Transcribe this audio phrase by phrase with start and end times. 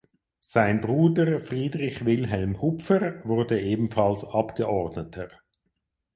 [0.39, 5.29] Sein Bruder Friedrich Wilhelm Hupfer wurde ebenfalls Abgeordneter.